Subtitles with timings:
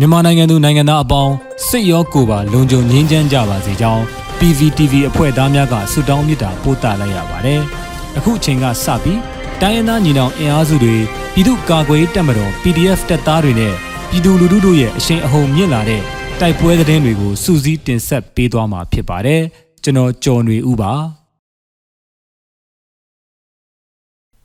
[0.00, 1.34] မြန်မာနိုင်ငံသူနိုင်ငံသားအပေါင်း
[1.68, 4.02] စိတ်ရောကိုယ်ပါလုံခြုံငြိမ်းချမ်းကြပါစေကြောင်း
[4.38, 7.60] PVTV အဖွဲ့သားများကဆုတောင်းမေတ္တာပို့သလိုက်ရပါတယ်။
[8.16, 9.20] အခုအချိန်ကစပြီး
[9.60, 10.96] တိုင်းရင်းသားညီနောင်အင်အားစုတွေ
[11.34, 13.74] ပြည်သူ့ကာကွယ်တပ်မတော် PDF တပ်သားတွေနဲ့
[14.10, 16.02] ပြည်သူလူထုတို့ရဲ့အရှိန်အဟုန်မြင့်လာတဲ့
[16.40, 19.42] တိုက်ပွဲသတင်းတွေကိုစူးစီးတင်ဆက်ပေးသွားမှာဖြစ်ပါတယ်။
[19.82, 20.92] ကျွန်တော်ကျော်နေဦးပါ။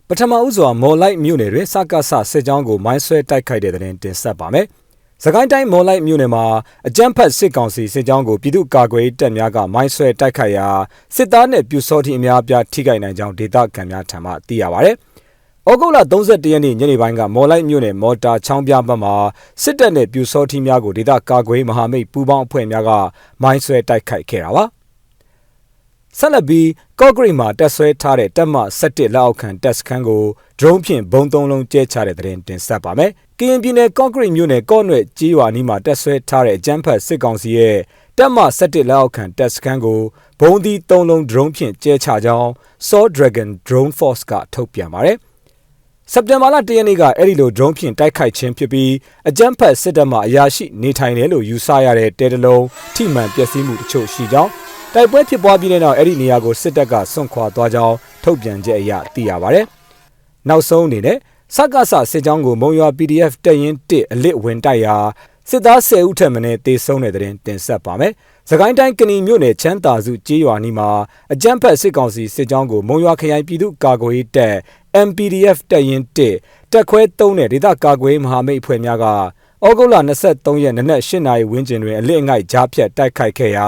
[0.07, 4.67] ပထမဦးစွာမော်လိုက်မြို့နယ်တွင်စကဆစစ်ကြောင်းကိုမိုင်းဆွဲတိုက်ခိုက်တဲ့တဲ့တင်တင်ဆက်ပါမယ်။
[5.23, 6.45] စကိုင်းတိုင်းမော်လိုက်မြို့နယ်မှာ
[6.87, 10.67] အကြမ်းဖက်စစ်ကောင်စီစစ်ကြောင်းကိုပြည်သူ့ကာကွယ်ရေးတပ်များကမိုင်းဆွဲတိုက်ခိုက်ရာ
[11.15, 14.91] စစ်သားနဲ့ပြူစောတိအများအပြားထိခိုက်နိုင်ကြောင်းဒေသခံများထံမှသိရပါဗျ။
[15.69, 19.15] ဩဂုတ်လ31ရက်နေ့ညနေပိုင်းကမော်လိုက်မြို့နယ်မော်တာချောင်းပြဘက်မှာ
[19.63, 22.91] စစ်တပ်နဲ့ပြူစောတိများကိုဒေသကာကွယ်မဟာမိတ်ပူးပေါင်းအဖွဲ့များက
[23.43, 24.65] မိုင်းဆွဲတိုက်ခိုက်ခဲ့တာပါ။
[26.19, 26.67] ဆက်လက်ပြီး
[26.99, 30.23] ကော့ဂရိတ်မှာတက်ဆွဲထားတဲ့တပ်မ17လက်အောက်ခံတပ်စခန်းကို
[30.59, 37.77] ဒရုန်းဖြင့်ဘုံသုံးလုံးကျဲချတဲ့တဲ့တင်ဆက်ပါမယ်။ကရင်ပြည်နယ်ကော့ဂရိတ်မြို့နယ်ကော့နွဲ့ကြီးရွာနီးမှာတက်ဆွဲထားတဲ့အကြမ်းဖက်စစ်ကောင်စီရဲ့
[38.17, 40.01] တပ်မ17လက်အောက်ခံတပ်စခန်းကို
[40.39, 42.49] ဘုံသီး3လုံးဒရုန်းဖြင့်ကျဲချကြောင်း
[42.87, 45.17] Saw Dragon Drone Force ကထုတ်ပြန်ပါတယ်။
[46.11, 48.91] စက်တင်ဘာလ၁ရက်နေ့ကအဲ့ဒီလို drone ဖြင့်တိုက်ခိုက်ခြင်းဖြစ်ပြီး
[49.29, 52.63] အကြမ်းဖက်စစ်တပ်မှအရာရှိနေထိုင်တယ်လို့ယူဆရတဲ့တဲတလုံး
[52.95, 59.59] ထိမှန်ပျက်စီးမှုတချို့ရှိကြောင်း တိုက်ပွဲဖြစ်ပွားပြီးတဲ့နောက်အဲ့ဒီနေရာကိုစစ်တပ်ကစွန့်ခွာသွားကြောင်းထုတ်ပြန်ချက်အရသိရပါဗျ။
[60.49, 61.17] နောက်ဆုံးအနေနဲ့
[61.55, 64.95] စက္ကစစစ်ကြောင်းကိုမုံရွာ PDF တက်ရင်1အလစ်ဝင်တိုက်ရာ
[65.49, 68.11] စစ်သား10ဦးထက်မနည်းတေဆုံးတဲ့တဲ့တင်ဆက်ပါမယ်။
[68.49, 70.89] သခိုင်းတိုင်းကဏီမြို့နယ်ချမ်းသာစုကြေးရွာနီမှာ
[71.33, 74.55] အကြမ်းဖက်စစ်ကောင်စီစစ်ကြောင်းကိုမုံရွာခရိုင်ပြည်သူ့ကာကွယ်ရေးတပ်
[75.07, 79.05] MPDF တက်ရင်1တက်ခွဲ3နဲ့ဒေသကာကွယ်မဟာမိတ်အဖွဲ့များက
[79.65, 79.95] ဩဂုတ်လ
[80.29, 83.67] 23ရက်နနက်8နာရီဝန်းကျင်တွင်အလစ်အငိုက်ကြားဖြတ်တိုက်ခိုက်ခဲ့ရာ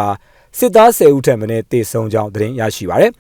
[0.58, 3.12] စစ်သား10ဦးထက်မနည်းတေဆုံးကြောင်းသတင်းရရှိပါရယ်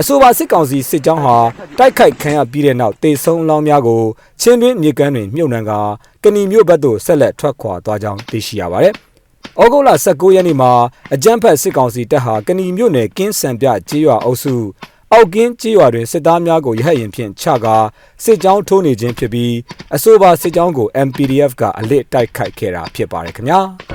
[0.00, 1.36] အဆိုပါစစ်ကောင်စီစစ်ကြောင်းဟာ
[1.78, 4.02] တိုက်ခိုက်ခံရပြီးတဲ့နောက်တေဆုံးအလောင်းများကို
[4.40, 5.80] ချင်းတွင်းမြေကမ်းတွင်မြုပ်နှံကာ
[6.22, 8.94] ကဏီမြို့ဘက်သို့ဆက်လက်ထွက်ခွာသွားကြောင်းသိရှိရပါတယ်။
[9.62, 10.72] ဩဂုတ်လ19ရက်နေ့မှာ
[11.14, 14.54] အကြမ်းဖက်စစ်ကောင်စီတပ်ဟာကဏီမြို့နယ်ကင်းစံပြကြေးရွာအုပ်စု
[15.12, 17.76] အောက်ကင်းကြေးရွာတွင်စစ်သားများကိုရဟတ်ရင်ဖြင့်ချကာ
[18.24, 19.54] စစ်ကြောင်းထိုးနေခြင်းဖြစ်ပြီး
[19.94, 23.60] အဆိုပါစစ်ကြောင်းကို MPDF ကအလစ်တိုက်ခိုက်ခဲ့တာဖြစ်ပါတယ်ခင်ဗျာ။